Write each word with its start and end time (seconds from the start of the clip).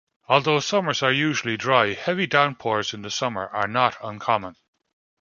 Although 0.27 0.59
summers 0.61 1.03
are 1.03 1.11
usually 1.11 1.57
dry, 1.57 1.93
heavy 1.93 2.25
downpours 2.25 2.91
in 2.95 3.03
the 3.03 3.11
summer 3.11 3.45
are 3.49 3.67
not 3.67 3.97
uncommon. 4.01 4.55